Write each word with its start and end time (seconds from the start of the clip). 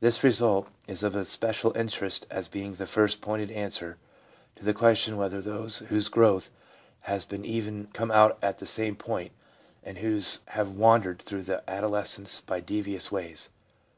This 0.00 0.22
result 0.22 0.68
is 0.86 1.02
of 1.02 1.16
especial 1.16 1.74
interest 1.74 2.26
as 2.30 2.46
being 2.46 2.72
the 2.74 2.84
first 2.84 3.22
pointed 3.22 3.50
answer 3.50 3.96
to 4.56 4.64
the 4.66 4.74
question 4.74 5.16
whether 5.16 5.40
those 5.40 5.78
whose 5.78 6.10
growth 6.10 6.50
has 7.08 7.24
been 7.24 7.46
even 7.46 7.88
come 7.94 8.10
out 8.10 8.36
at 8.42 8.58
the 8.58 8.66
same 8.66 8.96
point 8.96 9.32
as 9.82 9.94
those 9.96 10.36
who 10.44 10.50
have 10.58 10.76
wandered 10.76 11.22
through 11.22 11.46
adolescence 11.66 12.42
by 12.42 12.60
devious 12.60 13.10
ways. 13.10 13.48